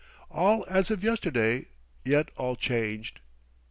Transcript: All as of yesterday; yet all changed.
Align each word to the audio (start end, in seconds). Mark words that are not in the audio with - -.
All 0.31 0.65
as 0.67 0.89
of 0.89 1.03
yesterday; 1.03 1.67
yet 2.03 2.29
all 2.35 2.55
changed. 2.55 3.19